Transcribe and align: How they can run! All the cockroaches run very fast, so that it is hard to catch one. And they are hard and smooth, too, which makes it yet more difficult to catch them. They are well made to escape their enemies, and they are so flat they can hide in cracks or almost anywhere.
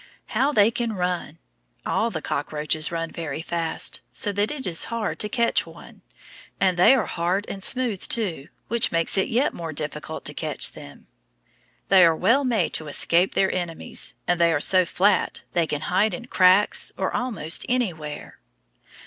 How 0.33 0.51
they 0.51 0.71
can 0.71 0.93
run! 0.93 1.37
All 1.85 2.09
the 2.09 2.23
cockroaches 2.23 2.91
run 2.91 3.11
very 3.11 3.43
fast, 3.43 4.01
so 4.11 4.31
that 4.31 4.49
it 4.49 4.65
is 4.65 4.85
hard 4.85 5.19
to 5.19 5.29
catch 5.29 5.67
one. 5.67 6.01
And 6.59 6.75
they 6.75 6.95
are 6.95 7.05
hard 7.05 7.45
and 7.47 7.63
smooth, 7.63 8.07
too, 8.07 8.47
which 8.67 8.91
makes 8.91 9.15
it 9.15 9.27
yet 9.27 9.53
more 9.53 9.71
difficult 9.73 10.25
to 10.25 10.33
catch 10.33 10.71
them. 10.71 11.05
They 11.89 12.03
are 12.03 12.15
well 12.15 12.43
made 12.43 12.73
to 12.73 12.87
escape 12.87 13.35
their 13.35 13.53
enemies, 13.53 14.15
and 14.27 14.39
they 14.39 14.51
are 14.51 14.59
so 14.59 14.85
flat 14.87 15.43
they 15.53 15.67
can 15.67 15.81
hide 15.81 16.15
in 16.15 16.25
cracks 16.25 16.91
or 16.97 17.13
almost 17.15 17.63
anywhere. 17.69 18.39